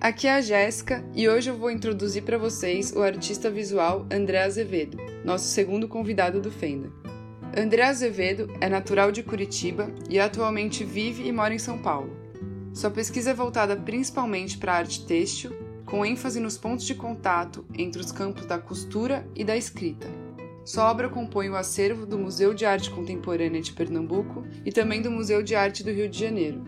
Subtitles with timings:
[0.00, 4.42] aqui é a Jéssica e hoje eu vou introduzir para vocês o artista visual André
[4.42, 6.90] Azevedo, nosso segundo convidado do Fenda.
[7.54, 12.16] André Azevedo é natural de Curitiba e atualmente vive e mora em São Paulo.
[12.72, 15.52] Sua pesquisa é voltada principalmente para a arte têxtil,
[15.84, 20.06] com ênfase nos pontos de contato entre os campos da costura e da escrita.
[20.64, 25.10] Sua obra compõe o acervo do Museu de Arte Contemporânea de Pernambuco e também do
[25.10, 26.62] Museu de Arte do Rio de Janeiro,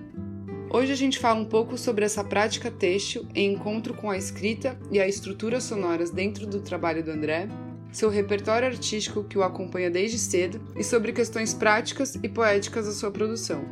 [0.75, 4.75] Hoje a gente fala um pouco sobre essa prática têxtil em encontro com a escrita
[4.91, 7.47] e a estrutura sonoras dentro do trabalho do André,
[7.93, 12.93] seu repertório artístico que o acompanha desde cedo e sobre questões práticas e poéticas da
[12.93, 13.63] sua produção.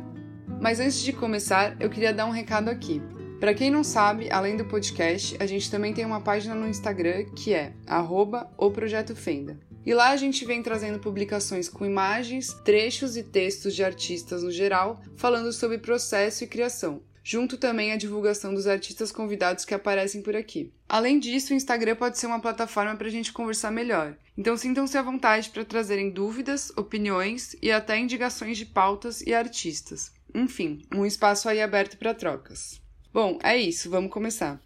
[0.61, 3.01] Mas antes de começar, eu queria dar um recado aqui.
[3.39, 7.25] Para quem não sabe, além do podcast, a gente também tem uma página no Instagram
[7.35, 9.57] que é @o_projeto_fenda.
[9.85, 14.51] E lá a gente vem trazendo publicações com imagens, trechos e textos de artistas no
[14.51, 20.21] geral, falando sobre processo e criação, junto também à divulgação dos artistas convidados que aparecem
[20.21, 20.71] por aqui.
[20.87, 24.97] Além disso, o Instagram pode ser uma plataforma para a gente conversar melhor, então sintam-se
[24.97, 30.11] à vontade para trazerem dúvidas, opiniões e até indicações de pautas e artistas.
[30.33, 32.79] Enfim, um espaço aí aberto para trocas.
[33.13, 34.61] Bom, é isso, vamos começar.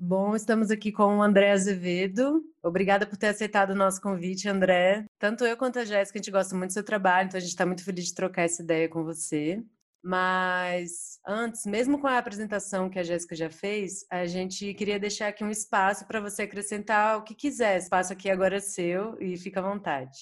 [0.00, 2.40] Bom, estamos aqui com o André Azevedo.
[2.62, 5.04] Obrigada por ter aceitado o nosso convite, André.
[5.18, 7.50] Tanto eu quanto a Jéssica, a gente gosta muito do seu trabalho, então a gente
[7.50, 9.60] está muito feliz de trocar essa ideia com você.
[10.00, 15.28] Mas antes, mesmo com a apresentação que a Jéssica já fez, a gente queria deixar
[15.28, 17.74] aqui um espaço para você acrescentar o que quiser.
[17.74, 20.16] O espaço aqui agora é seu e fica à vontade.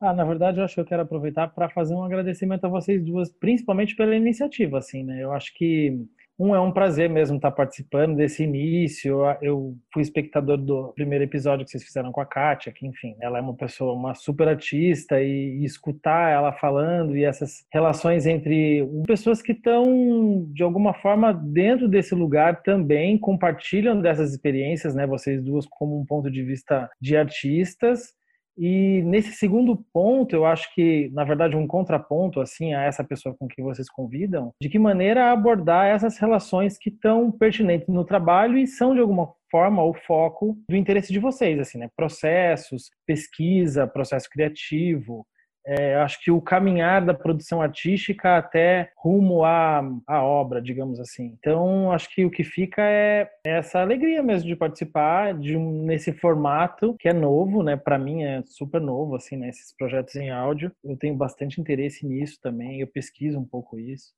[0.00, 3.04] Ah, na verdade, eu acho que eu quero aproveitar para fazer um agradecimento a vocês
[3.04, 5.22] duas, principalmente pela iniciativa, assim, né?
[5.22, 6.02] Eu acho que
[6.38, 9.20] um, é um prazer mesmo estar participando desse início.
[9.40, 13.38] Eu fui espectador do primeiro episódio que vocês fizeram com a Kátia, que, enfim, ela
[13.38, 18.86] é uma pessoa, uma super artista, e, e escutar ela falando e essas relações entre
[19.06, 25.06] pessoas que estão, de alguma forma, dentro desse lugar também compartilham dessas experiências, né?
[25.06, 28.14] Vocês duas, como um ponto de vista de artistas
[28.56, 33.34] e nesse segundo ponto, eu acho que, na verdade, um contraponto assim a essa pessoa
[33.38, 38.56] com quem vocês convidam, de que maneira abordar essas relações que estão pertinentes no trabalho
[38.56, 41.88] e são de alguma forma o foco do interesse de vocês, assim, né?
[41.96, 45.26] Processos, pesquisa, processo criativo,
[45.66, 51.36] é, acho que o caminhar da produção artística até rumo à, à obra, digamos assim.
[51.38, 56.12] Então, acho que o que fica é essa alegria mesmo de participar de um, nesse
[56.12, 57.76] formato que é novo, né?
[57.76, 59.48] Para mim é super novo, assim, né?
[59.48, 60.70] Esses projetos em áudio.
[60.84, 62.80] Eu tenho bastante interesse nisso também.
[62.80, 64.14] Eu pesquiso um pouco isso.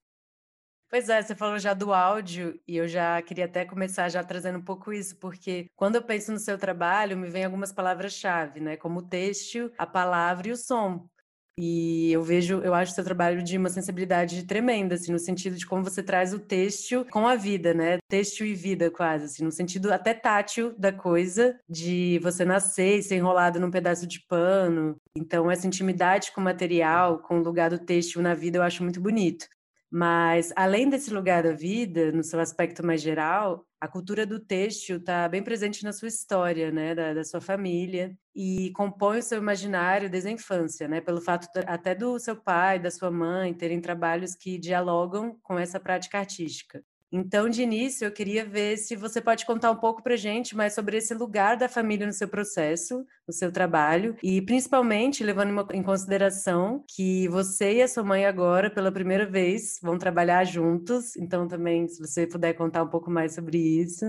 [0.91, 4.59] Pois é, você falou já do áudio e eu já queria até começar já trazendo
[4.59, 8.75] um pouco isso, porque quando eu penso no seu trabalho, me vem algumas palavras-chave, né?
[8.77, 11.07] Como o texto, a palavra e o som.
[11.61, 15.67] E eu vejo, eu acho seu trabalho de uma sensibilidade tremenda, assim, no sentido de
[15.67, 17.99] como você traz o texto com a vida, né?
[18.09, 23.03] Texto e vida, quase, assim, no sentido até tátil da coisa, de você nascer e
[23.03, 24.97] ser enrolado num pedaço de pano.
[25.17, 28.85] Então, essa intimidade com o material, com o lugar do texto na vida, eu acho
[28.85, 29.47] muito bonito.
[29.91, 34.99] Mas, além desse lugar da vida, no seu aspecto mais geral, a cultura do têxtil
[34.99, 39.39] está bem presente na sua história, né, da, da, sua família, e compõe o seu
[39.39, 43.81] imaginário desde a infância, né, pelo fato até do seu pai, da sua mãe terem
[43.81, 46.83] trabalhos que dialogam com essa prática artística.
[47.11, 50.75] Então, de início, eu queria ver se você pode contar um pouco para gente mais
[50.75, 55.83] sobre esse lugar da família no seu processo, no seu trabalho, e principalmente levando em
[55.83, 61.17] consideração que você e a sua mãe agora, pela primeira vez, vão trabalhar juntos.
[61.17, 64.05] Então, também, se você puder contar um pouco mais sobre isso.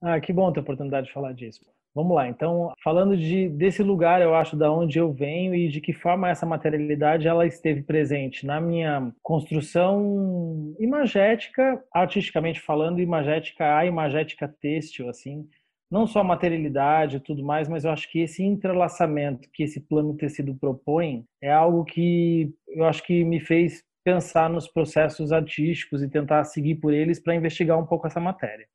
[0.00, 1.73] Ah, que bom ter a oportunidade de falar disso.
[1.94, 5.80] Vamos lá, então, falando de, desse lugar, eu acho, da onde eu venho e de
[5.80, 13.86] que forma essa materialidade ela esteve presente na minha construção imagética, artisticamente falando, imagética a
[13.86, 15.48] imagética têxtil, assim,
[15.88, 19.80] não só a materialidade e tudo mais, mas eu acho que esse entrelaçamento que esse
[19.80, 26.02] plano tecido propõe é algo que eu acho que me fez pensar nos processos artísticos
[26.02, 28.66] e tentar seguir por eles para investigar um pouco essa matéria.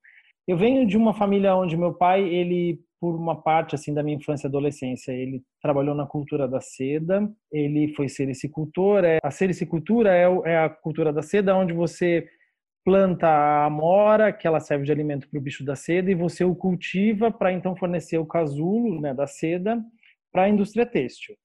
[0.48, 4.18] Eu venho de uma família onde meu pai, ele por uma parte assim da minha
[4.18, 9.06] infância e adolescência, ele trabalhou na cultura da seda, ele foi sericicultor.
[9.06, 12.28] É, a sericicultura é, é a cultura da seda, onde você
[12.84, 16.44] planta a amora, que ela serve de alimento para o bicho da seda, e você
[16.44, 19.80] o cultiva para então fornecer o casulo né, da seda
[20.32, 21.36] para a indústria têxtil.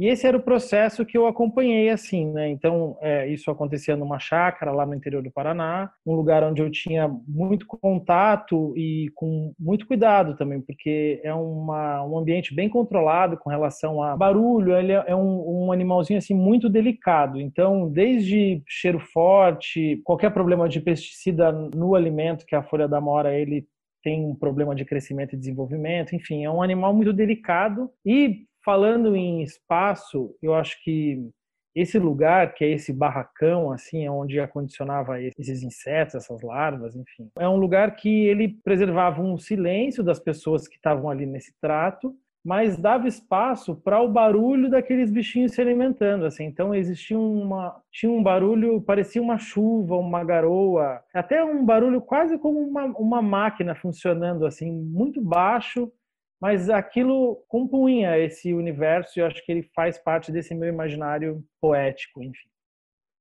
[0.00, 2.48] E esse era o processo que eu acompanhei assim, né?
[2.48, 6.70] Então, é, isso acontecia numa chácara lá no interior do Paraná, um lugar onde eu
[6.70, 13.36] tinha muito contato e com muito cuidado também, porque é uma, um ambiente bem controlado
[13.36, 14.74] com relação a barulho.
[14.74, 17.38] Ele é, é um, um animalzinho assim muito delicado.
[17.38, 23.38] Então, desde cheiro forte, qualquer problema de pesticida no alimento que a folha da mora
[23.38, 23.66] ele
[24.02, 29.14] tem um problema de crescimento e desenvolvimento, enfim, é um animal muito delicado e falando
[29.16, 31.30] em espaço, eu acho que
[31.74, 37.30] esse lugar, que é esse barracão, assim, é onde acondicionava esses insetos, essas larvas, enfim,
[37.38, 42.14] é um lugar que ele preservava um silêncio das pessoas que estavam ali nesse trato,
[42.44, 46.44] mas dava espaço para o barulho daqueles bichinhos se alimentando, assim.
[46.44, 52.38] Então existia uma tinha um barulho, parecia uma chuva, uma garoa, até um barulho quase
[52.38, 55.92] como uma, uma máquina funcionando assim, muito baixo,
[56.40, 61.44] mas aquilo compunha esse universo e eu acho que ele faz parte desse meu imaginário
[61.60, 62.48] poético, enfim.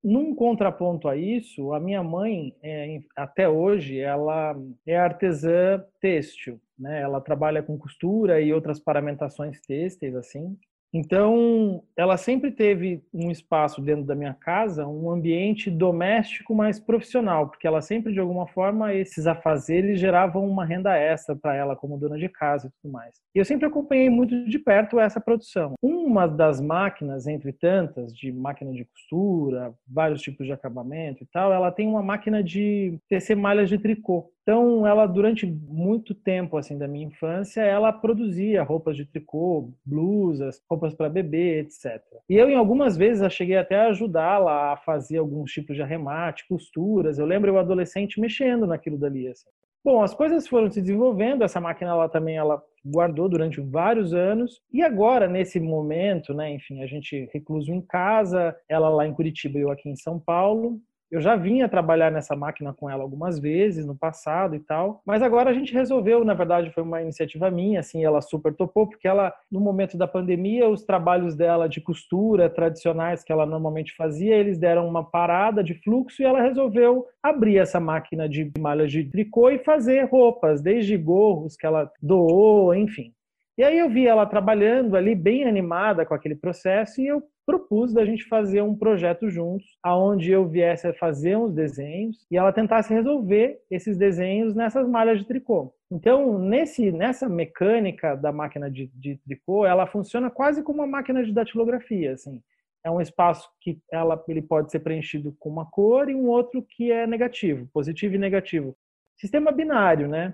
[0.02, 4.56] Num contraponto a isso, a minha mãe, é, até hoje, ela
[4.88, 7.02] é artesã têxtil, né?
[7.02, 10.58] Ela trabalha com costura e outras paramentações têxteis, assim.
[10.92, 17.48] Então, ela sempre teve um espaço dentro da minha casa, um ambiente doméstico mais profissional,
[17.48, 21.98] porque ela sempre, de alguma forma, esses afazeres geravam uma renda extra para ela como
[21.98, 23.16] dona de casa e tudo mais.
[23.36, 25.76] E eu sempre acompanhei muito de perto essa produção.
[25.82, 31.54] Uma das máquinas, entre tantas, de máquina de costura, vários tipos de acabamento e tal,
[31.54, 34.32] ela tem uma máquina de tecer malhas de tricô.
[34.50, 40.60] Então, ela durante muito tempo assim da minha infância, ela produzia roupas de tricô, blusas,
[40.68, 42.02] roupas para bebê, etc.
[42.28, 46.48] E eu em algumas vezes cheguei até a ajudá-la a fazer alguns tipos de arremate,
[46.48, 47.20] costuras.
[47.20, 49.48] Eu lembro eu adolescente mexendo naquilo dali assim.
[49.86, 54.60] Bom, as coisas foram se desenvolvendo, essa máquina ela também ela guardou durante vários anos
[54.74, 59.60] e agora nesse momento, né, enfim, a gente recluso em casa, ela lá em Curitiba
[59.60, 60.82] e eu aqui em São Paulo,
[61.12, 65.22] eu já vinha trabalhar nessa máquina com ela algumas vezes no passado e tal, mas
[65.22, 69.08] agora a gente resolveu, na verdade foi uma iniciativa minha, assim, ela super topou, porque
[69.08, 74.36] ela, no momento da pandemia, os trabalhos dela de costura tradicionais que ela normalmente fazia,
[74.36, 79.04] eles deram uma parada de fluxo e ela resolveu abrir essa máquina de malhas de
[79.04, 83.14] tricô e fazer roupas, desde gorros que ela doou, enfim.
[83.60, 87.94] E aí eu vi ela trabalhando ali bem animada com aquele processo e eu propus
[87.94, 92.54] da gente fazer um projeto juntos, aonde eu viesse a fazer uns desenhos e ela
[92.54, 95.74] tentasse resolver esses desenhos nessas malhas de tricô.
[95.92, 101.22] Então, nesse, nessa mecânica da máquina de, de tricô, ela funciona quase como uma máquina
[101.22, 102.42] de datilografia, assim.
[102.82, 106.64] É um espaço que ela, ele pode ser preenchido com uma cor e um outro
[106.64, 108.74] que é negativo, positivo e negativo.
[109.18, 110.34] Sistema binário, né?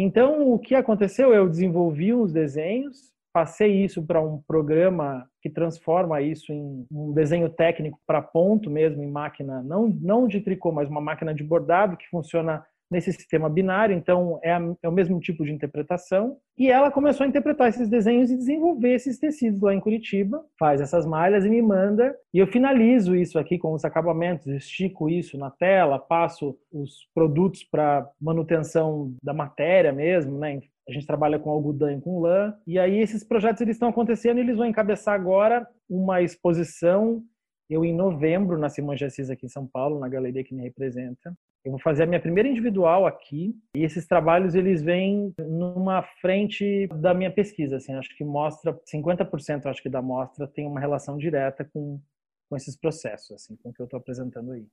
[0.00, 1.34] Então, o que aconteceu?
[1.34, 7.50] Eu desenvolvi uns desenhos, passei isso para um programa que transforma isso em um desenho
[7.50, 11.96] técnico para ponto mesmo, em máquina, não, não de tricô, mas uma máquina de bordado
[11.96, 16.36] que funciona nesse sistema binário, então é, a, é, o mesmo tipo de interpretação.
[16.56, 20.80] E ela começou a interpretar esses desenhos e desenvolver esses tecidos lá em Curitiba, faz
[20.80, 25.38] essas malhas e me manda, e eu finalizo isso aqui com os acabamentos, estico isso
[25.38, 30.60] na tela, passo os produtos para manutenção da matéria mesmo, né?
[30.88, 32.54] A gente trabalha com algodão e com lã.
[32.66, 37.22] E aí esses projetos eles estão acontecendo e eles vão encabeçar agora uma exposição.
[37.68, 40.62] Eu, em novembro, na Simão de Assis aqui em São Paulo, na galeria que me
[40.62, 41.36] representa.
[41.64, 43.54] Eu vou fazer a minha primeira individual aqui.
[43.74, 47.76] E esses trabalhos, eles vêm numa frente da minha pesquisa.
[47.76, 52.00] Assim, acho que mostra, 50% acho que da mostra tem uma relação direta com,
[52.48, 54.66] com esses processos, assim, com o que eu estou apresentando aí.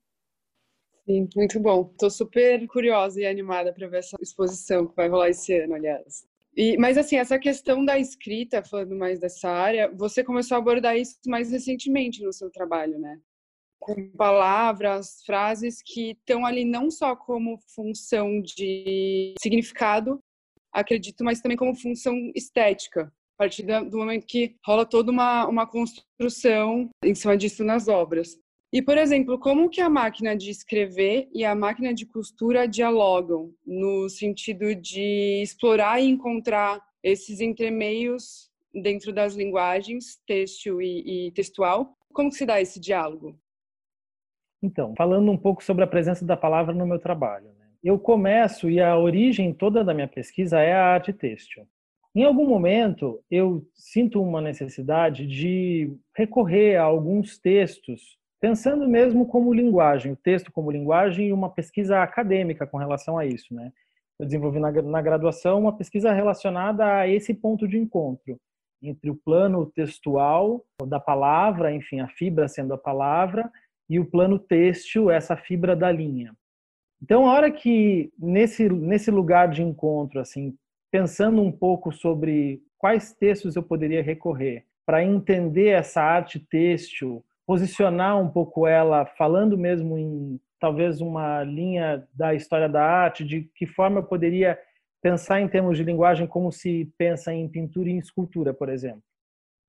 [1.05, 1.89] Sim, muito bom.
[1.91, 6.25] Estou super curiosa e animada para ver essa exposição que vai rolar esse ano, aliás.
[6.55, 10.95] E, mas assim, essa questão da escrita, falando mais dessa área, você começou a abordar
[10.97, 13.19] isso mais recentemente no seu trabalho, né?
[13.77, 20.19] Com palavras, frases que estão ali não só como função de significado,
[20.71, 23.11] acredito, mas também como função estética.
[23.37, 28.39] A partir do momento que rola toda uma, uma construção em cima disso nas obras.
[28.75, 33.53] E, por exemplo, como que a máquina de escrever e a máquina de costura dialogam
[33.65, 41.95] no sentido de explorar e encontrar esses entremeios dentro das linguagens texto e, e textual?
[42.11, 43.39] Como se dá esse diálogo?
[44.61, 47.53] Então, falando um pouco sobre a presença da palavra no meu trabalho.
[47.57, 47.69] Né?
[47.81, 51.65] Eu começo, e a origem toda da minha pesquisa é a arte têxtil.
[52.13, 59.53] Em algum momento, eu sinto uma necessidade de recorrer a alguns textos pensando mesmo como
[59.53, 63.71] linguagem, o texto como linguagem e uma pesquisa acadêmica com relação a isso, né?
[64.19, 68.39] Eu desenvolvi na, na graduação uma pesquisa relacionada a esse ponto de encontro
[68.81, 73.51] entre o plano textual da palavra, enfim, a fibra sendo a palavra,
[73.89, 76.35] e o plano têxtil, essa fibra da linha.
[77.01, 80.55] Então, a hora que nesse nesse lugar de encontro, assim,
[80.91, 88.19] pensando um pouco sobre quais textos eu poderia recorrer para entender essa arte têxtil, posicionar
[88.19, 93.65] um pouco ela, falando mesmo em talvez uma linha da história da arte, de que
[93.65, 94.57] forma eu poderia
[95.01, 99.03] pensar em termos de linguagem como se pensa em pintura e em escultura, por exemplo.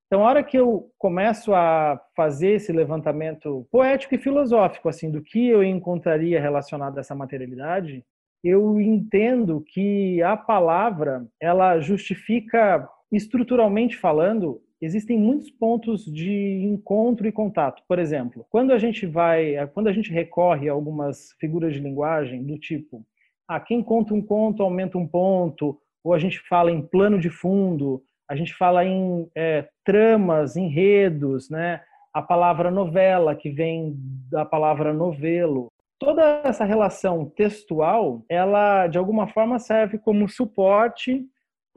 [0.07, 5.21] Então, a hora que eu começo a fazer esse levantamento poético e filosófico, assim, do
[5.21, 8.03] que eu encontraria relacionado a essa materialidade,
[8.43, 17.31] eu entendo que a palavra, ela justifica, estruturalmente falando, existem muitos pontos de encontro e
[17.31, 17.83] contato.
[17.87, 22.43] Por exemplo, quando a gente vai, quando a gente recorre a algumas figuras de linguagem
[22.43, 23.05] do tipo,
[23.47, 27.29] ah, quem conta um conto aumenta um ponto, ou a gente fala em plano de
[27.29, 31.81] fundo, a gente fala em é, tramas, enredos, né?
[32.13, 33.95] A palavra novela, que vem
[34.29, 35.67] da palavra novelo.
[35.99, 41.25] Toda essa relação textual, ela de alguma forma serve como suporte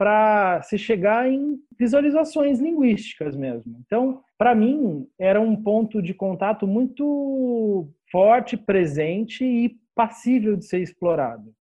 [0.01, 3.77] para se chegar em visualizações linguísticas mesmo.
[3.85, 10.79] Então, para mim, era um ponto de contato muito forte, presente e passível de ser
[10.79, 11.53] explorado.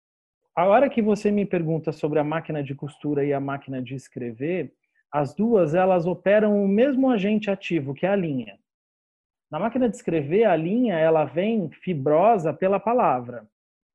[0.55, 3.93] A hora que você me pergunta sobre a máquina de costura e a máquina de
[3.93, 4.71] escrever,
[5.11, 8.57] as duas elas operam o mesmo agente ativo, que é a linha.
[9.51, 13.45] Na máquina de escrever, a linha ela vem fibrosa pela palavra.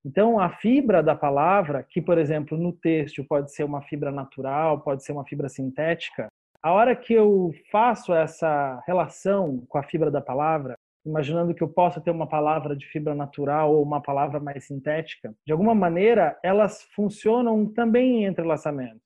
[0.04, 4.80] Então, a fibra da palavra, que, por exemplo, no texto pode ser uma fibra natural,
[4.80, 6.28] pode ser uma fibra sintética,
[6.62, 11.68] a hora que eu faço essa relação com a fibra da palavra, imaginando que eu
[11.68, 16.38] possa ter uma palavra de fibra natural ou uma palavra mais sintética, de alguma maneira,
[16.42, 19.03] elas funcionam também em entrelaçamento.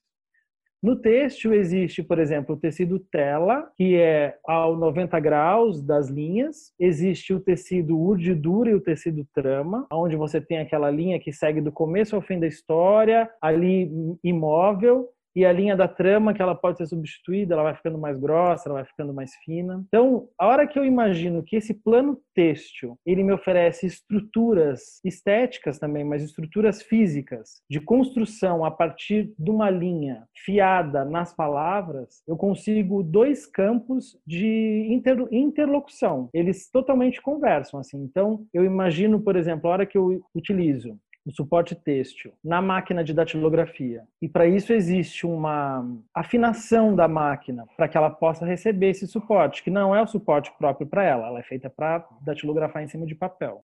[0.81, 6.73] No têxtil existe, por exemplo, o tecido tela, que é ao 90 graus das linhas.
[6.79, 11.61] Existe o tecido urdidura e o tecido trama, onde você tem aquela linha que segue
[11.61, 13.91] do começo ao fim da história, ali
[14.23, 15.09] imóvel
[15.39, 18.69] e a linha da trama que ela pode ser substituída, ela vai ficando mais grossa,
[18.69, 19.85] ela vai ficando mais fina.
[19.87, 25.79] Então, a hora que eu imagino que esse plano têxtil, ele me oferece estruturas estéticas
[25.79, 32.37] também, mas estruturas físicas de construção a partir de uma linha fiada nas palavras, eu
[32.37, 36.31] consigo dois campos de inter, interlocução.
[36.35, 38.03] Eles totalmente conversam assim.
[38.03, 43.05] Então, eu imagino, por exemplo, a hora que eu utilizo o suporte têxtil na máquina
[43.05, 44.03] de datilografia.
[44.21, 49.63] E para isso existe uma afinação da máquina para que ela possa receber esse suporte,
[49.63, 53.05] que não é o suporte próprio para ela, ela é feita para datilografar em cima
[53.05, 53.63] de papel.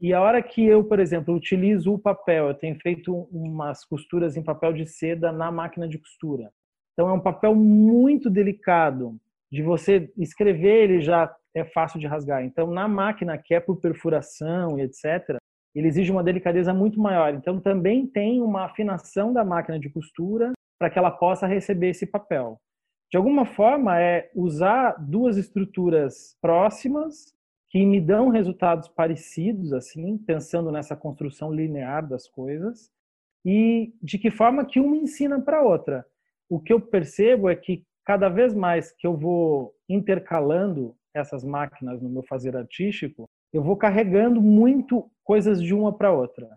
[0.00, 4.36] E a hora que eu, por exemplo, utilizo o papel, eu tenho feito umas costuras
[4.36, 6.50] em papel de seda na máquina de costura.
[6.92, 9.16] Então é um papel muito delicado
[9.50, 12.44] de você escrever, ele já é fácil de rasgar.
[12.44, 15.38] Então na máquina que é por perfuração e etc,
[15.78, 17.34] ele exige uma delicadeza muito maior.
[17.34, 22.06] Então, também tem uma afinação da máquina de costura para que ela possa receber esse
[22.06, 22.58] papel.
[23.10, 27.34] De alguma forma, é usar duas estruturas próximas
[27.68, 32.90] que me dão resultados parecidos, assim, pensando nessa construção linear das coisas,
[33.44, 36.04] e de que forma que uma ensina para a outra.
[36.48, 42.00] O que eu percebo é que cada vez mais que eu vou intercalando essas máquinas
[42.00, 46.48] no meu fazer artístico, eu vou carregando muito coisas de uma para outra.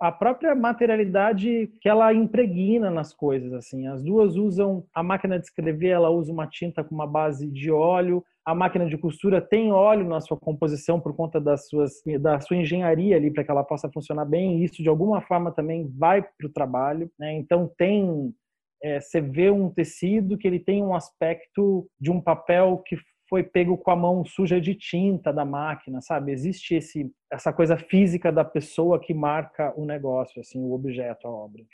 [0.00, 3.86] A própria materialidade que ela impregna nas coisas, assim.
[3.86, 7.70] As duas usam a máquina de escrever, ela usa uma tinta com uma base de
[7.70, 8.22] óleo.
[8.44, 12.56] A máquina de costura tem óleo na sua composição por conta das suas, da sua
[12.56, 14.58] engenharia ali para que ela possa funcionar bem.
[14.58, 17.10] E isso de alguma forma também vai para o trabalho.
[17.18, 17.32] Né?
[17.34, 18.34] Então tem
[18.82, 22.96] é, você vê um tecido que ele tem um aspecto de um papel que
[23.28, 26.32] foi pego com a mão suja de tinta da máquina, sabe?
[26.32, 31.30] Existe esse essa coisa física da pessoa que marca o negócio, assim, o objeto, a
[31.30, 31.64] obra.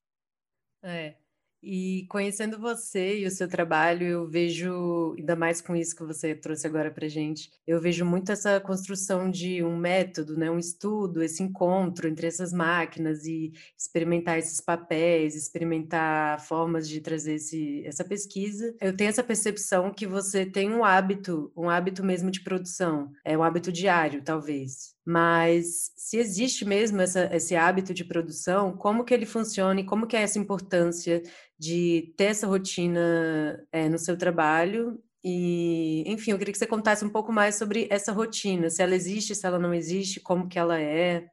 [0.82, 1.14] É.
[1.62, 6.34] E conhecendo você e o seu trabalho, eu vejo, ainda mais com isso que você
[6.34, 11.22] trouxe agora para gente, eu vejo muito essa construção de um método, né, um estudo,
[11.22, 18.04] esse encontro entre essas máquinas e experimentar esses papéis, experimentar formas de trazer esse, essa
[18.04, 18.74] pesquisa.
[18.80, 23.38] Eu tenho essa percepção que você tem um hábito, um hábito mesmo de produção, é
[23.38, 24.91] um hábito diário, talvez.
[25.04, 30.06] Mas se existe mesmo essa, esse hábito de produção, como que ele funciona e como
[30.06, 31.22] que é essa importância
[31.58, 35.02] de ter essa rotina é, no seu trabalho?
[35.24, 38.94] E, enfim, eu queria que você contasse um pouco mais sobre essa rotina, se ela
[38.94, 41.26] existe, se ela não existe, como que ela é.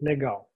[0.00, 0.48] Legal.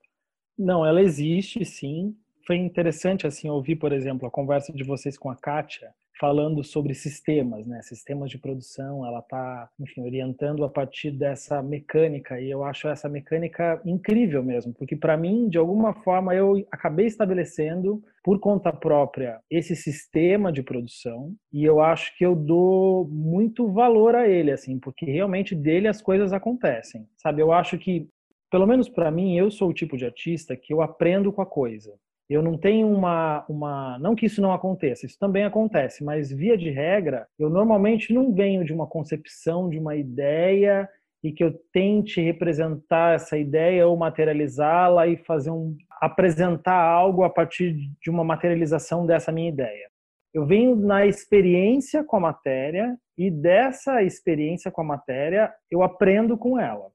[0.59, 2.17] Não, ela existe, sim.
[2.47, 6.93] Foi interessante assim ouvir, por exemplo, a conversa de vocês com a Kátia, falando sobre
[6.93, 7.81] sistemas, né?
[7.81, 13.09] Sistemas de produção, ela está, enfim, orientando a partir dessa mecânica e eu acho essa
[13.09, 19.41] mecânica incrível mesmo, porque para mim, de alguma forma, eu acabei estabelecendo por conta própria
[19.51, 24.79] esse sistema de produção e eu acho que eu dou muito valor a ele, assim,
[24.79, 27.41] porque realmente dele as coisas acontecem, sabe?
[27.41, 28.07] Eu acho que
[28.51, 31.47] pelo menos para mim, eu sou o tipo de artista que eu aprendo com a
[31.47, 31.95] coisa.
[32.31, 33.99] Eu não tenho uma, uma.
[33.99, 38.33] Não que isso não aconteça, isso também acontece, mas via de regra, eu normalmente não
[38.33, 40.89] venho de uma concepção, de uma ideia
[41.25, 47.31] e que eu tente representar essa ideia ou materializá-la e fazer um apresentar algo a
[47.31, 49.91] partir de uma materialização dessa minha ideia.
[50.33, 56.39] Eu venho na experiência com a matéria e dessa experiência com a matéria eu aprendo
[56.39, 56.93] com ela.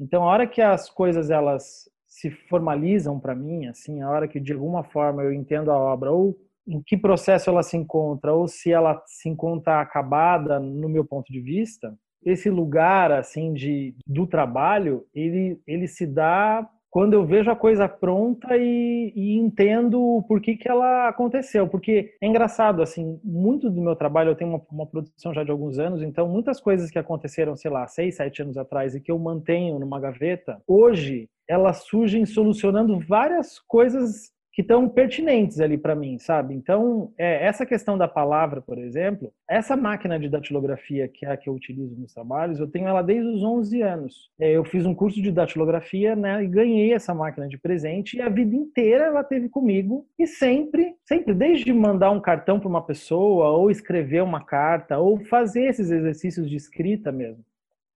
[0.00, 4.40] Então, a hora que as coisas elas se formalizam para mim, assim, a hora que
[4.40, 6.36] de alguma forma eu entendo a obra ou
[6.66, 11.32] em que processo ela se encontra ou se ela se encontra acabada no meu ponto
[11.32, 17.50] de vista, esse lugar assim de do trabalho, ele ele se dá quando eu vejo
[17.50, 21.68] a coisa pronta e, e, entendo por que, que ela aconteceu.
[21.68, 25.50] Porque é engraçado, assim, muito do meu trabalho, eu tenho uma, uma, produção já de
[25.50, 29.12] alguns anos, então muitas coisas que aconteceram, sei lá, seis, sete anos atrás e que
[29.12, 35.94] eu mantenho numa gaveta, hoje elas surgem solucionando várias coisas que estão pertinentes ali para
[35.94, 36.54] mim, sabe?
[36.54, 41.36] Então, é, essa questão da palavra, por exemplo, essa máquina de datilografia, que é a
[41.36, 44.30] que eu utilizo nos trabalhos, eu tenho ela desde os 11 anos.
[44.38, 48.20] É, eu fiz um curso de datilografia, né, e ganhei essa máquina de presente, e
[48.20, 52.84] a vida inteira ela teve comigo, e sempre, sempre, desde mandar um cartão para uma
[52.84, 57.42] pessoa, ou escrever uma carta, ou fazer esses exercícios de escrita mesmo.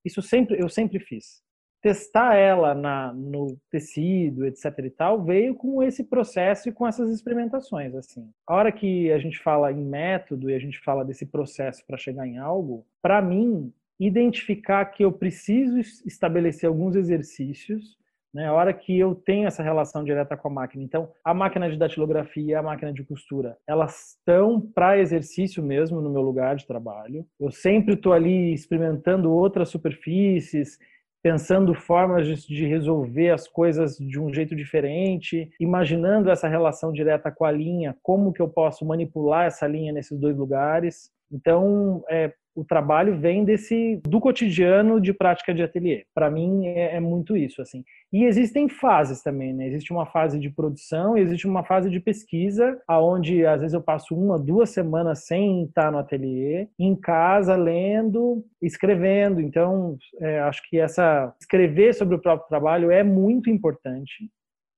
[0.02, 1.43] Isso sempre, eu sempre fiz
[1.84, 7.10] testar ela na, no tecido, etc e tal, veio com esse processo e com essas
[7.10, 8.26] experimentações, assim.
[8.46, 11.98] A hora que a gente fala em método e a gente fala desse processo para
[11.98, 17.98] chegar em algo, para mim, identificar que eu preciso estabelecer alguns exercícios
[18.34, 18.48] né?
[18.48, 20.82] A hora que eu tenho essa relação direta com a máquina.
[20.82, 26.10] Então, a máquina de datilografia a máquina de costura, elas estão para exercício mesmo no
[26.10, 27.24] meu lugar de trabalho.
[27.38, 30.78] Eu sempre estou ali experimentando outras superfícies,
[31.24, 37.46] pensando formas de, resolver as coisas de um jeito diferente, imaginando essa relação direta com
[37.46, 41.10] a linha, como que eu posso manipular essa linha nesses dois lugares.
[41.32, 46.04] Então, é, o trabalho vem desse do cotidiano de prática de ateliê.
[46.14, 47.84] Para mim é, é, muito isso assim.
[48.12, 49.66] E existem fases também, né?
[49.66, 54.14] Existe uma fase de produção, existe uma fase de pesquisa, aonde às vezes eu passo
[54.14, 59.40] uma, duas semanas sem estar no ateliê, em casa lendo, escrevendo.
[59.40, 64.30] Então, é, acho que essa escrever sobre o próprio trabalho é muito importante.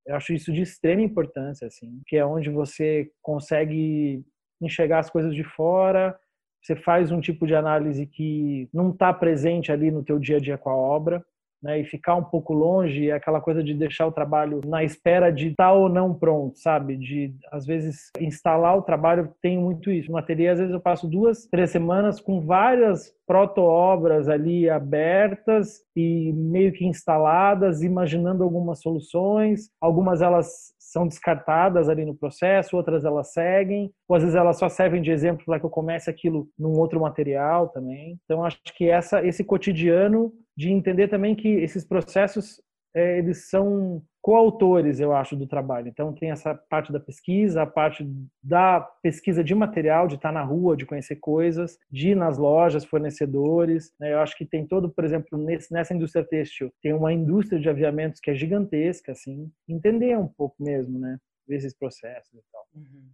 [0.06, 4.24] Eu acho isso de extrema importância, assim, que é onde você consegue
[4.62, 6.16] enxergar as coisas de fora,
[6.66, 10.40] você faz um tipo de análise que não está presente ali no teu dia a
[10.40, 11.24] dia com a obra,
[11.62, 15.30] né, e ficar um pouco longe, é aquela coisa de deixar o trabalho na espera
[15.30, 16.96] de estar tá ou não pronto, sabe?
[16.96, 20.10] De, às vezes, instalar o trabalho, tem muito isso.
[20.10, 26.32] No ateliê, às vezes, eu passo duas, três semanas com várias proto-obras ali abertas e
[26.32, 29.70] meio que instaladas, imaginando algumas soluções.
[29.80, 34.66] Algumas elas são descartadas ali no processo, outras elas seguem, ou às vezes elas só
[34.66, 38.18] servem de exemplo para que eu comece aquilo num outro material também.
[38.24, 42.62] Então acho que essa esse cotidiano de entender também que esses processos
[42.94, 45.86] é, eles são coautores, eu acho, do trabalho.
[45.86, 48.04] Então tem essa parte da pesquisa, a parte
[48.42, 52.84] da pesquisa de material, de estar na rua, de conhecer coisas, de ir nas lojas,
[52.84, 53.94] fornecedores.
[54.00, 54.14] Né?
[54.14, 57.68] Eu acho que tem todo, por exemplo, nesse, nessa indústria têxtil, tem uma indústria de
[57.68, 59.48] aviamentos que é gigantesca, assim.
[59.68, 61.18] Entender um pouco mesmo, né?
[61.48, 62.66] Esses processos e tal.
[62.74, 63.08] Uhum.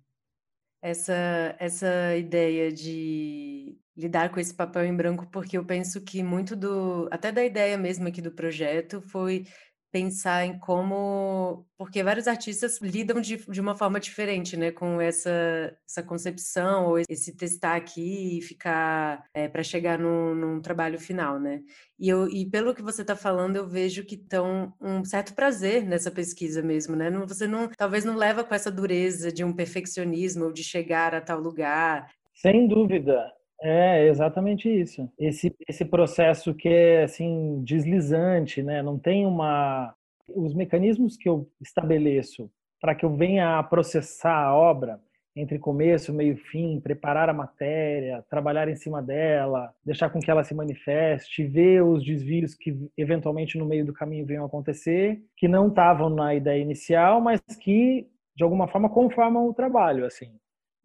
[0.81, 6.57] Essa, essa ideia de lidar com esse papel em branco, porque eu penso que muito
[6.57, 9.44] do, até da ideia mesmo aqui do projeto, foi
[9.93, 15.77] pensar em como porque vários artistas lidam de, de uma forma diferente, né, com essa,
[15.87, 21.39] essa concepção ou esse testar aqui e ficar é, para chegar num, num, trabalho final,
[21.39, 21.61] né?
[21.99, 25.85] E, eu, e pelo que você está falando, eu vejo que estão um certo prazer
[25.85, 27.11] nessa pesquisa mesmo, né?
[27.11, 31.15] Não, você não, talvez não leva com essa dureza de um perfeccionismo ou de chegar
[31.15, 32.09] a tal lugar.
[32.35, 33.31] Sem dúvida.
[33.64, 35.09] É exatamente isso.
[35.18, 38.83] Esse, esse processo que é assim deslizante, né?
[38.83, 39.94] Não tem uma
[40.29, 44.98] os mecanismos que eu estabeleço para que eu venha a processar a obra
[45.37, 50.44] entre começo, meio, fim, preparar a matéria, trabalhar em cima dela, deixar com que ela
[50.44, 55.68] se manifeste, ver os desvios que eventualmente no meio do caminho venham acontecer, que não
[55.68, 60.33] estavam na ideia inicial, mas que de alguma forma conformam o trabalho, assim.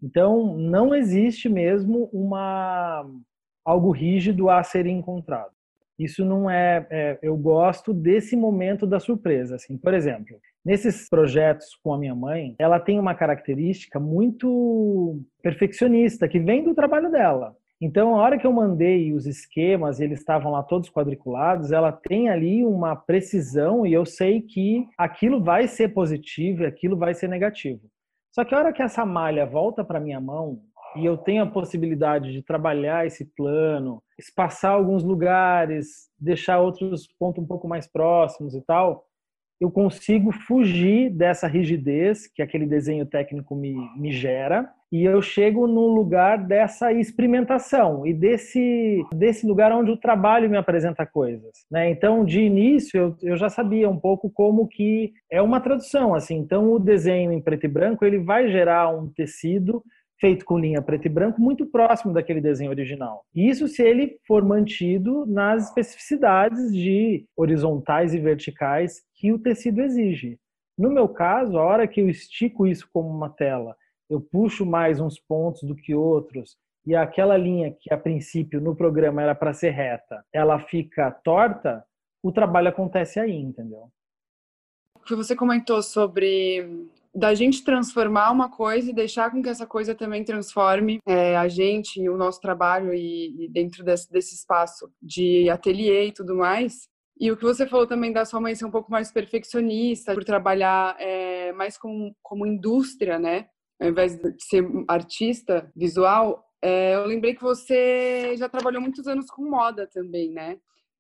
[0.01, 3.05] Então, não existe mesmo uma
[3.65, 5.51] algo rígido a ser encontrado.
[5.99, 9.77] Isso não é, é, eu gosto desse momento da surpresa, assim.
[9.77, 16.39] Por exemplo, nesses projetos com a minha mãe, ela tem uma característica muito perfeccionista que
[16.39, 17.55] vem do trabalho dela.
[17.79, 22.29] Então, a hora que eu mandei os esquemas, eles estavam lá todos quadriculados, ela tem
[22.29, 27.27] ali uma precisão e eu sei que aquilo vai ser positivo e aquilo vai ser
[27.27, 27.81] negativo.
[28.38, 30.62] Só que a hora que essa malha volta para minha mão
[30.95, 37.43] e eu tenho a possibilidade de trabalhar esse plano, espaçar alguns lugares, deixar outros pontos
[37.43, 39.08] um pouco mais próximos e tal,
[39.60, 45.67] eu consigo fugir dessa rigidez que aquele desenho técnico me, me gera e eu chego
[45.67, 51.52] no lugar dessa experimentação e desse, desse lugar onde o trabalho me apresenta coisas.
[51.69, 51.89] Né?
[51.89, 56.15] Então, de início, eu, eu já sabia um pouco como que é uma tradução.
[56.15, 56.38] assim.
[56.38, 59.84] Então, o desenho em preto e branco ele vai gerar um tecido
[60.19, 63.23] feito com linha preto e branco muito próximo daquele desenho original.
[63.36, 70.39] Isso se ele for mantido nas especificidades de horizontais e verticais que o tecido exige.
[70.78, 73.76] No meu caso, a hora que eu estico isso como uma tela,
[74.10, 78.76] eu puxo mais uns pontos do que outros, e aquela linha que a princípio no
[78.76, 81.84] programa era para ser reta, ela fica torta,
[82.24, 83.91] o trabalho acontece aí, entendeu?
[84.96, 89.65] O que você comentou sobre da gente transformar uma coisa e deixar com que essa
[89.65, 94.91] coisa também transforme é, a gente, o nosso trabalho e, e dentro desse, desse, espaço
[95.02, 96.88] de ateliê e tudo mais.
[97.20, 100.24] E o que você falou também da sua mãe ser um pouco mais perfeccionista, por
[100.24, 103.48] trabalhar é, mais como, como indústria, né?
[103.79, 109.27] Ao invés de ser artista visual, é, eu lembrei que você já trabalhou muitos anos
[109.27, 110.57] com moda também, né?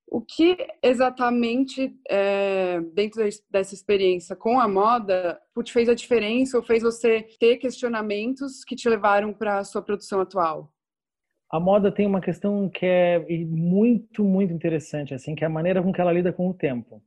[0.09, 6.63] O que exatamente, é, dentro dessa experiência com a moda, te fez a diferença ou
[6.63, 10.71] fez você ter questionamentos que te levaram para a sua produção atual?
[11.51, 15.81] A moda tem uma questão que é muito, muito interessante, assim, que é a maneira
[15.81, 17.01] com que ela lida com o tempo.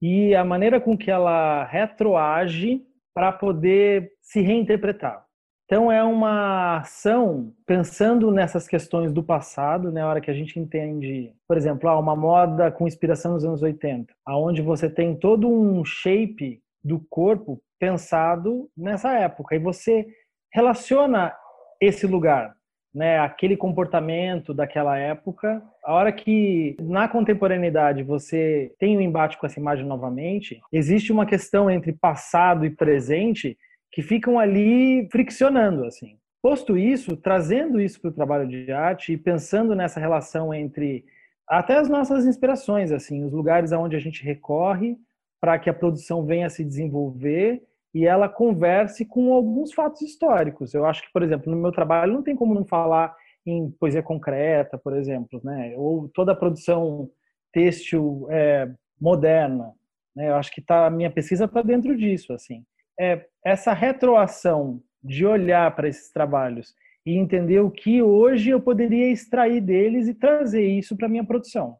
[0.00, 2.84] E a maneira com que ela retroage
[3.14, 5.24] para poder se reinterpretar.
[5.64, 10.60] Então é uma ação pensando nessas questões do passado, na né, hora que a gente
[10.60, 15.48] entende, por exemplo, ah, uma moda com inspiração nos anos 80, aonde você tem todo
[15.48, 20.06] um shape do corpo pensado nessa época e você
[20.52, 21.34] relaciona
[21.80, 22.54] esse lugar,
[22.94, 25.62] né, aquele comportamento daquela época.
[25.84, 31.26] A hora que na contemporaneidade você tem um embate com essa imagem novamente, existe uma
[31.26, 33.58] questão entre passado e presente
[33.90, 36.16] que ficam ali friccionando, assim.
[36.40, 41.04] Posto isso, trazendo isso para o trabalho de arte e pensando nessa relação entre
[41.48, 44.96] até as nossas inspirações, assim, os lugares aonde a gente recorre
[45.40, 47.62] para que a produção venha a se desenvolver
[47.94, 50.74] e ela converse com alguns fatos históricos.
[50.74, 53.14] Eu acho que, por exemplo, no meu trabalho não tem como não falar
[53.46, 55.74] em poesia concreta, por exemplo, né?
[55.76, 57.10] Ou toda a produção
[57.52, 58.68] têxtil é,
[59.00, 59.72] moderna,
[60.16, 60.30] né?
[60.30, 62.64] Eu acho que tá, a minha pesquisa está dentro disso, assim
[62.98, 69.10] é, essa retroação de olhar para esses trabalhos e entender o que hoje eu poderia
[69.10, 71.76] extrair deles e trazer isso para minha produção.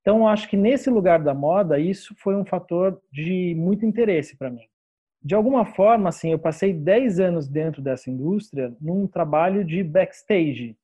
[0.00, 4.50] Então, acho que nesse lugar da moda, isso foi um fator de muito interesse para
[4.50, 4.66] mim.
[5.22, 10.76] De alguma forma, assim, eu passei 10 anos dentro dessa indústria num trabalho de backstage.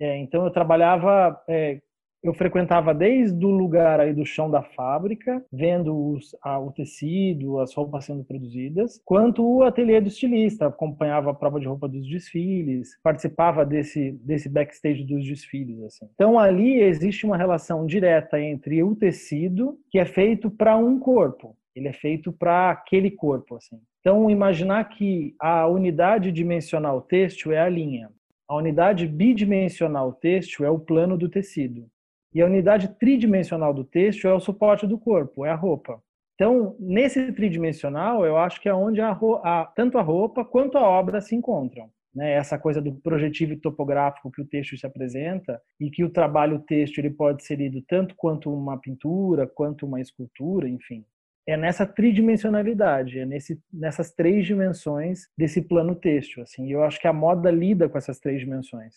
[0.00, 1.80] É, então, eu trabalhava é,
[2.22, 7.58] eu frequentava desde o lugar aí do chão da fábrica, vendo os, a, o tecido,
[7.58, 12.08] as roupas sendo produzidas, quanto o ateliê do estilista, acompanhava a prova de roupa dos
[12.08, 15.82] desfiles, participava desse, desse backstage dos desfiles.
[15.82, 16.06] Assim.
[16.14, 21.56] Então ali existe uma relação direta entre o tecido, que é feito para um corpo,
[21.74, 23.56] ele é feito para aquele corpo.
[23.56, 23.80] Assim.
[24.00, 28.10] Então imaginar que a unidade dimensional têxtil é a linha,
[28.48, 31.88] a unidade bidimensional têxtil é o plano do tecido.
[32.34, 36.02] E a unidade tridimensional do texto é o suporte do corpo, é a roupa.
[36.34, 40.82] Então, nesse tridimensional, eu acho que é onde a, a, tanto a roupa quanto a
[40.82, 41.90] obra se encontram.
[42.14, 42.32] Né?
[42.32, 46.98] Essa coisa do projetivo topográfico que o texto se apresenta e que o trabalho texto
[46.98, 51.04] ele pode ser lido tanto quanto uma pintura, quanto uma escultura, enfim.
[51.46, 56.40] É nessa tridimensionalidade, é nesse, nessas três dimensões desse plano texto.
[56.40, 56.70] Assim.
[56.70, 58.94] Eu acho que a moda lida com essas três dimensões.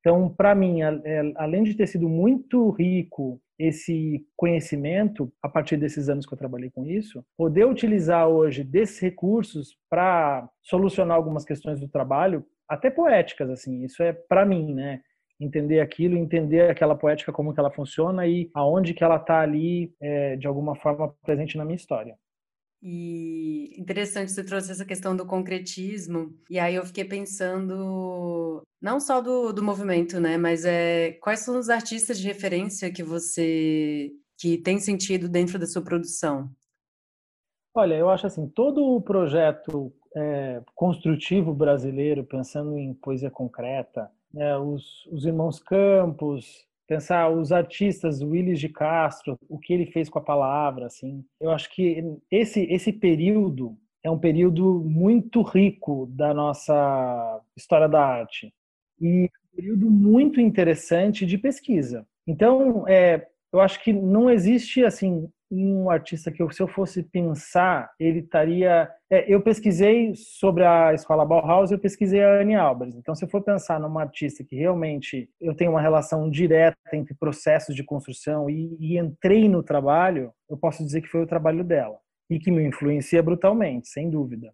[0.00, 6.08] Então, para mim, é, além de ter sido muito rico esse conhecimento a partir desses
[6.08, 11.80] anos que eu trabalhei com isso, poder utilizar hoje desses recursos para solucionar algumas questões
[11.80, 15.00] do trabalho, até poéticas, assim, isso é para mim, né?
[15.44, 19.92] Entender aquilo, entender aquela poética como que ela funciona e aonde que ela está ali,
[20.00, 22.16] é, de alguma forma, presente na minha história.
[22.82, 29.22] E interessante você trouxe essa questão do concretismo, e aí eu fiquei pensando não só
[29.22, 34.58] do, do movimento, né, mas é quais são os artistas de referência que você que
[34.58, 36.50] tem sentido dentro da sua produção?
[37.74, 44.56] Olha, eu acho assim, todo o projeto é, construtivo brasileiro, pensando em poesia concreta, né,
[44.58, 50.18] os, os irmãos Campos, pensar os artistas, Willis de Castro, o que ele fez com
[50.18, 51.24] a palavra, assim.
[51.40, 58.04] Eu acho que esse esse período é um período muito rico da nossa história da
[58.04, 58.52] arte
[59.00, 62.06] e um período muito interessante de pesquisa.
[62.26, 67.02] Então, é, eu acho que não existe assim um artista que eu, se eu fosse
[67.02, 68.90] pensar, ele estaria.
[69.10, 72.96] É, eu pesquisei sobre a escola Bauhaus, eu pesquisei a Anne Albers.
[72.96, 77.14] Então, se eu for pensar numa artista que realmente eu tenho uma relação direta entre
[77.14, 81.62] processos de construção e, e entrei no trabalho, eu posso dizer que foi o trabalho
[81.62, 81.96] dela
[82.28, 84.52] e que me influencia brutalmente, sem dúvida.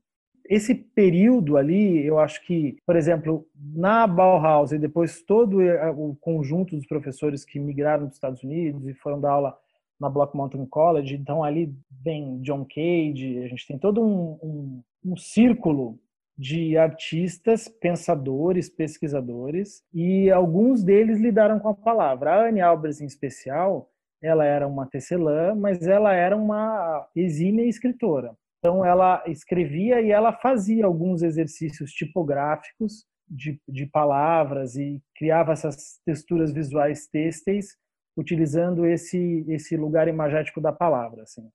[0.50, 5.60] Esse período ali, eu acho que, por exemplo, na Bauhaus e depois todo
[5.96, 9.56] o conjunto dos professores que migraram dos Estados Unidos e foram dar aula
[10.00, 11.14] na Block Mountain College.
[11.14, 15.98] Então ali vem John Cage, a gente tem todo um, um, um círculo
[16.40, 22.32] de artistas, pensadores, pesquisadores, e alguns deles lidaram com a palavra.
[22.32, 23.90] A Anne Albers, em especial,
[24.22, 28.34] ela era uma tecelã, mas ela era uma exímia escritora.
[28.58, 36.00] Então, ela escrevia e ela fazia alguns exercícios tipográficos de, de palavras e criava essas
[36.06, 37.76] texturas visuais têxteis
[38.16, 41.48] utilizando esse esse lugar imagético da palavra, assim.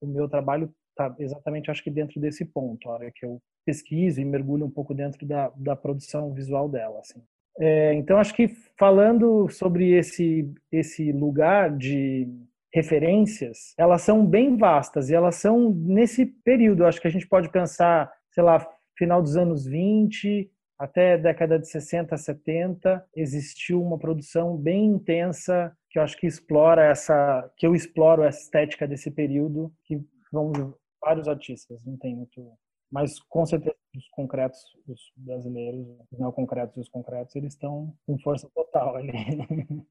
[0.00, 4.20] O meu trabalho está exatamente, acho que dentro desse ponto, a hora que eu pesquiso
[4.20, 7.22] e mergulho um pouco dentro da, da produção visual dela, assim.
[7.58, 12.28] É, então, acho que falando sobre esse esse lugar de
[12.72, 16.84] referências, elas são bem vastas e elas são nesse período.
[16.84, 18.66] Acho que a gente pode pensar, sei lá,
[18.98, 20.50] final dos anos 20,
[20.84, 26.84] até década de 60, 70, existiu uma produção bem intensa que eu acho que explora
[26.84, 29.98] essa, que eu exploro essa estética desse período, que
[30.30, 30.52] vão
[31.00, 32.52] vários artistas, não tem muito,
[32.90, 37.94] mas com certeza os concretos, os brasileiros, os não concretos e os concretos, eles estão
[38.06, 39.12] com força total ali.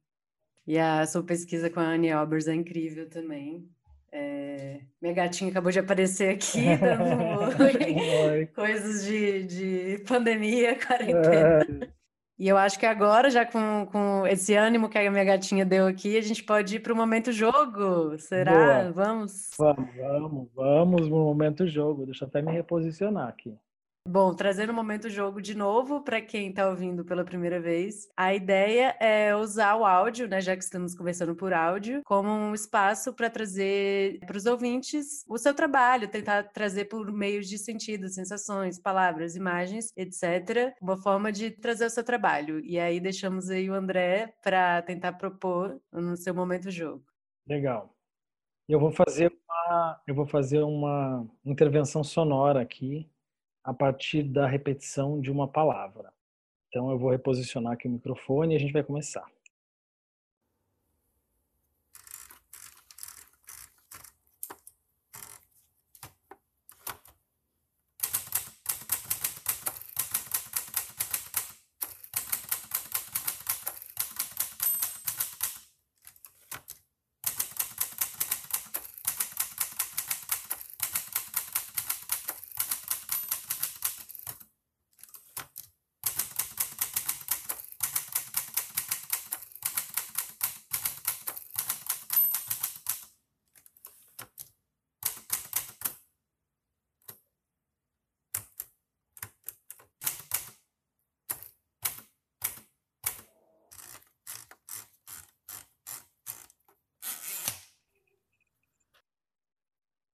[0.66, 3.70] E a sua pesquisa com a Anne Albers é incrível também.
[4.16, 4.80] É...
[5.02, 11.64] Minha gatinha acabou de aparecer aqui, dando coisas de, de pandemia, quarentena.
[11.82, 12.04] É.
[12.38, 15.88] E eu acho que agora, já com, com esse ânimo que a minha gatinha deu
[15.88, 18.18] aqui, a gente pode ir para o momento jogo.
[18.20, 18.84] Será?
[18.84, 18.92] Boa.
[18.92, 19.50] Vamos?
[19.58, 22.06] Vamos, vamos, vamos no momento jogo.
[22.06, 23.56] Deixa eu até me reposicionar aqui.
[24.06, 28.34] Bom, trazendo o momento jogo de novo para quem está ouvindo pela primeira vez, a
[28.34, 33.14] ideia é usar o áudio, né, já que estamos conversando por áudio, como um espaço
[33.14, 38.78] para trazer para os ouvintes o seu trabalho, tentar trazer por meio de sentidos, sensações,
[38.78, 42.60] palavras, imagens, etc, uma forma de trazer o seu trabalho.
[42.60, 47.06] E aí deixamos aí o André para tentar propor no seu momento jogo.
[47.48, 47.96] Legal.
[48.68, 53.10] Eu vou fazer uma, eu vou fazer uma intervenção sonora aqui
[53.64, 56.12] a partir da repetição de uma palavra.
[56.68, 59.26] Então eu vou reposicionar aqui o microfone e a gente vai começar.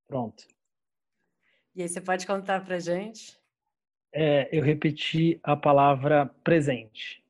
[0.09, 0.43] Pronto.
[1.75, 3.37] E aí você pode contar para gente?
[4.13, 7.23] É, eu repeti a palavra presente.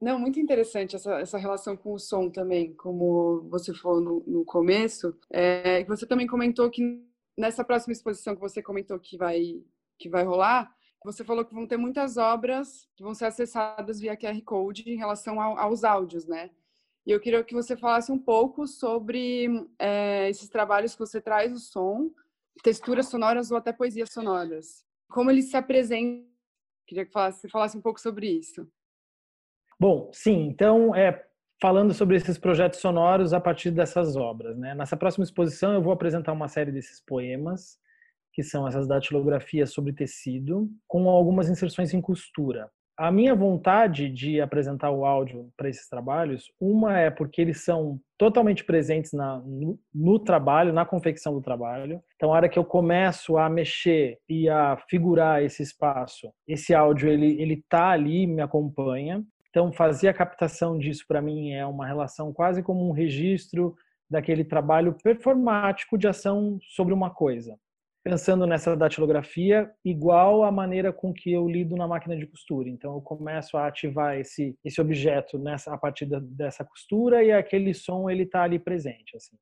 [0.00, 4.44] Não, muito interessante essa, essa relação com o som também, como você falou no, no
[4.44, 5.14] começo.
[5.30, 7.04] É, você também comentou que
[7.36, 9.62] nessa próxima exposição que você comentou que vai,
[9.98, 14.16] que vai rolar, você falou que vão ter muitas obras que vão ser acessadas via
[14.16, 16.50] QR Code em relação ao, aos áudios, né?
[17.06, 21.52] E eu queria que você falasse um pouco sobre é, esses trabalhos que você traz
[21.52, 22.10] o som,
[22.62, 24.84] texturas sonoras ou até poesias sonoras.
[25.10, 26.28] Como eles se apresentam.
[26.86, 28.66] Queria que você falasse um pouco sobre isso.
[29.78, 30.46] Bom, sim.
[30.46, 31.24] Então, é,
[31.60, 34.58] falando sobre esses projetos sonoros a partir dessas obras.
[34.58, 34.74] Né?
[34.74, 37.78] Nessa próxima exposição, eu vou apresentar uma série desses poemas
[38.32, 42.70] que são essas datilografias sobre tecido, com algumas inserções em costura.
[43.00, 47.98] A minha vontade de apresentar o áudio para esses trabalhos, uma é porque eles são
[48.18, 52.02] totalmente presentes na, no, no, trabalho, na confecção do trabalho.
[52.14, 57.08] Então, a hora que eu começo a mexer e a figurar esse espaço, esse áudio
[57.08, 59.24] ele ele tá ali, me acompanha.
[59.48, 63.74] Então, fazer a captação disso para mim é uma relação quase como um registro
[64.10, 67.56] daquele trabalho performático de ação sobre uma coisa
[68.02, 72.68] pensando nessa datilografia igual à maneira com que eu lido na máquina de costura.
[72.68, 77.32] Então eu começo a ativar esse esse objeto nessa a partir da, dessa costura e
[77.32, 79.36] aquele som ele está ali presente assim.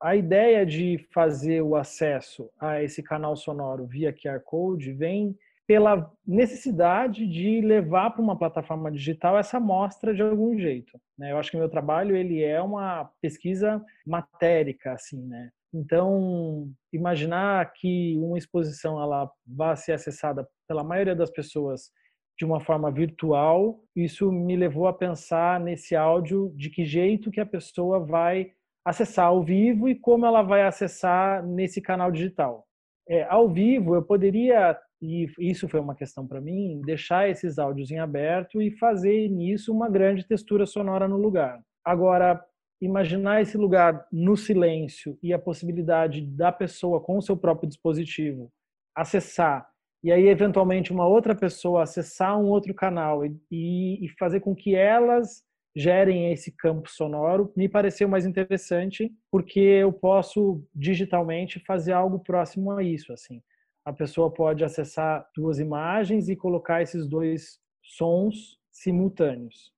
[0.00, 6.12] A ideia de fazer o acesso a esse canal sonoro via QR Code vem pela
[6.26, 11.00] necessidade de levar para uma plataforma digital essa amostra de algum jeito.
[11.16, 11.30] Né?
[11.30, 15.50] Eu acho que meu trabalho ele é uma pesquisa matérica, assim, né?
[15.74, 21.90] Então, imaginar que uma exposição ela vá ser acessada pela maioria das pessoas
[22.38, 27.40] de uma forma virtual, isso me levou a pensar nesse áudio de que jeito que
[27.40, 28.52] a pessoa vai
[28.84, 32.66] acessar ao vivo e como ela vai acessar nesse canal digital.
[33.08, 37.90] É, ao vivo, eu poderia, e isso foi uma questão para mim, deixar esses áudios
[37.90, 41.60] em aberto e fazer nisso uma grande textura sonora no lugar.
[41.84, 42.42] Agora,
[42.82, 48.50] imaginar esse lugar no silêncio e a possibilidade da pessoa com o seu próprio dispositivo
[48.94, 49.66] acessar
[50.02, 54.74] e aí eventualmente uma outra pessoa acessar um outro canal e, e fazer com que
[54.74, 55.44] elas
[55.76, 62.72] gerem esse campo sonoro me pareceu mais interessante porque eu posso digitalmente fazer algo próximo
[62.72, 63.40] a isso assim.
[63.84, 69.71] A pessoa pode acessar duas imagens e colocar esses dois sons simultâneos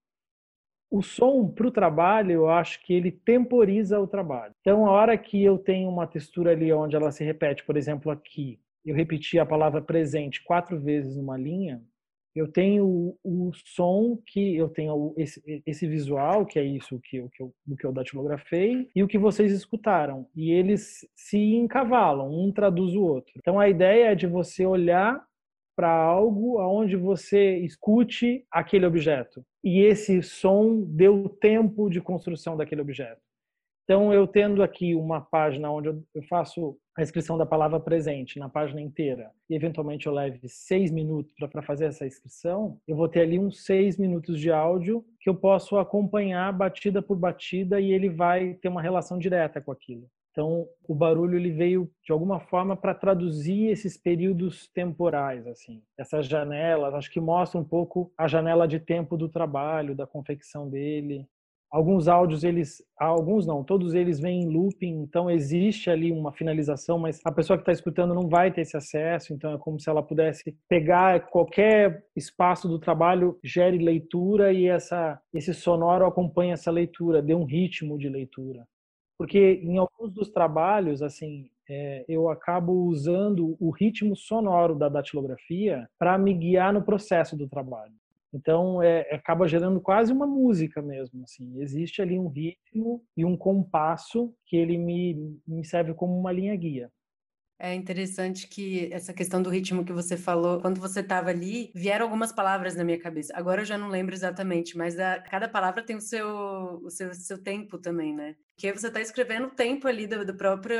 [0.95, 4.55] o som para o trabalho, eu acho que ele temporiza o trabalho.
[4.61, 8.13] Então, a hora que eu tenho uma textura ali onde ela se repete, por exemplo,
[8.13, 11.83] aqui, eu repeti a palavra presente quatro vezes numa linha,
[12.33, 17.43] eu tenho o, som que eu tenho esse, esse, visual, que é isso que que
[17.43, 20.29] eu, que eu datilografei, e o que vocês escutaram.
[20.35, 23.33] E eles se encavalam, um traduz o outro.
[23.37, 25.25] Então, a ideia é de você olhar
[25.77, 32.81] para algo aonde você escute aquele objeto e esse som deu tempo de construção daquele
[32.81, 33.21] objeto.
[33.85, 38.49] Então, eu tendo aqui uma página onde eu faço a inscrição da palavra presente na
[38.49, 43.21] página inteira e eventualmente eu leve seis minutos para fazer essa inscrição, eu vou ter
[43.21, 48.09] ali uns seis minutos de áudio que eu posso acompanhar batida por batida e ele
[48.09, 50.09] vai ter uma relação direta com aquilo.
[50.35, 56.27] Então, o barulho ele veio de alguma forma para traduzir esses períodos temporais, assim, essas
[56.27, 56.93] janelas.
[56.93, 61.25] Acho que mostra um pouco a janela de tempo do trabalho, da confecção dele.
[61.71, 66.99] Alguns áudios eles, alguns não, todos eles vêm em looping, então existe ali uma finalização,
[66.99, 69.33] mas a pessoa que está escutando não vai ter esse acesso.
[69.33, 75.21] Então é como se ela pudesse pegar qualquer espaço do trabalho, gere leitura e essa
[75.33, 78.65] esse sonoro acompanha essa leitura, dê um ritmo de leitura
[79.19, 85.89] porque em alguns dos trabalhos, assim, é, eu acabo usando o ritmo sonoro da datilografia
[85.99, 87.95] para me guiar no processo do trabalho.
[88.35, 91.61] Então, é, acaba gerando quase uma música mesmo, assim.
[91.61, 96.57] Existe ali um ritmo e um compasso que ele me, me serve como uma linha
[96.57, 96.91] guia.
[97.65, 102.05] É interessante que essa questão do ritmo que você falou, quando você estava ali, vieram
[102.05, 103.33] algumas palavras na minha cabeça.
[103.35, 106.29] Agora eu já não lembro exatamente, mas a, cada palavra tem o seu,
[106.85, 108.37] o seu, seu tempo também, né?
[108.55, 110.77] Porque você está escrevendo o tempo ali do, do próprio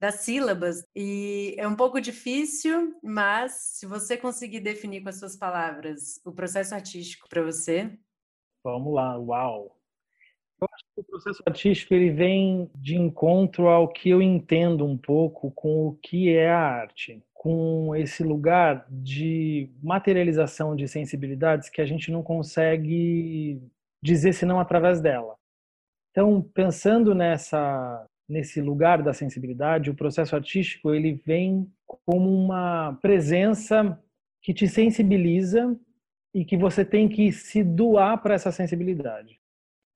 [0.00, 5.36] das sílabas e é um pouco difícil, mas se você conseguir definir com as suas
[5.36, 7.96] palavras o processo artístico para você,
[8.64, 9.79] vamos lá, uau.
[10.60, 14.96] Eu acho que o processo artístico ele vem de encontro ao que eu entendo um
[14.96, 21.80] pouco com o que é a arte, com esse lugar de materialização de sensibilidades que
[21.80, 23.62] a gente não consegue
[24.02, 25.34] dizer senão através dela.
[26.10, 34.00] Então, pensando nessa nesse lugar da sensibilidade, o processo artístico ele vem como uma presença
[34.40, 35.76] que te sensibiliza
[36.32, 39.40] e que você tem que se doar para essa sensibilidade.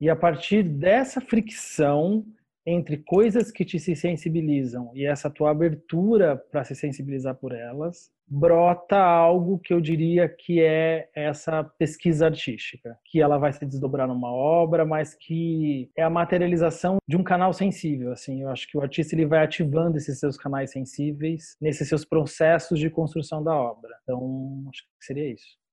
[0.00, 2.24] E a partir dessa fricção
[2.66, 8.11] entre coisas que te se sensibilizam e essa tua abertura para se sensibilizar por elas,
[8.26, 14.09] brota algo que eu diria que é essa pesquisa artística, que ela vai se desdobrar
[14.09, 18.42] numa obra, mas que é a materialização de um canal sensível, assim.
[18.42, 22.78] Eu acho que o artista ele vai ativando esses seus canais sensíveis nesses seus processos
[22.78, 23.95] de construção da obra.
[24.03, 25.63] Então, acho que seria isso.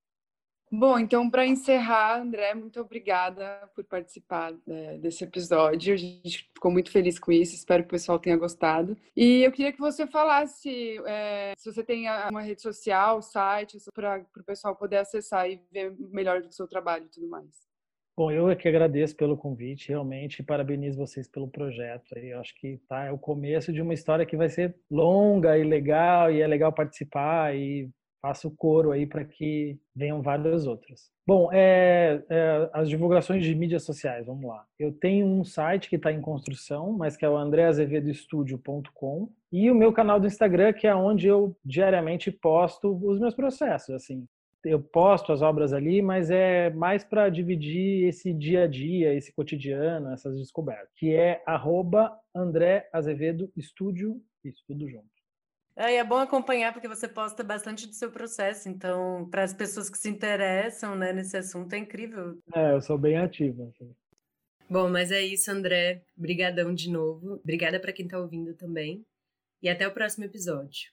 [0.74, 5.94] Bom, então, para encerrar, André, muito obrigada por participar é, desse episódio.
[5.94, 8.96] A gente ficou muito feliz com isso, espero que o pessoal tenha gostado.
[9.14, 14.26] E eu queria que você falasse é, se você tem uma rede social, site, para
[14.38, 17.70] o pessoal poder acessar e ver melhor do seu trabalho e tudo mais.
[18.16, 22.16] Bom, eu é que agradeço pelo convite, realmente parabenizo vocês pelo projeto.
[22.18, 25.66] Eu acho que tá, é o começo de uma história que vai ser longa e
[25.66, 27.90] legal, e é legal participar e
[28.22, 31.10] faço coro aí para que venham várias outras.
[31.26, 34.66] Bom, é, é, as divulgações de mídias sociais, vamos lá.
[34.78, 39.76] Eu tenho um site que está em construção, mas que é o andreazevedoestudio.com e o
[39.76, 44.26] meu canal do Instagram, que é onde eu diariamente posto os meus processos, assim.
[44.64, 49.34] Eu posto as obras ali, mas é mais para dividir esse dia a dia, esse
[49.34, 55.21] cotidiano, essas descobertas, que é arroba André Azevedo Estúdio, isso tudo junto.
[55.76, 59.90] É, é bom acompanhar porque você posta bastante do seu processo, então, para as pessoas
[59.90, 62.38] que se interessam né, nesse assunto, é incrível.
[62.54, 63.64] É, eu sou bem ativa.
[63.64, 63.96] Assim.
[64.70, 66.04] Bom, mas é isso, André.
[66.18, 67.34] Obrigadão de novo.
[67.44, 69.06] Obrigada para quem está ouvindo também.
[69.62, 70.92] E até o próximo episódio.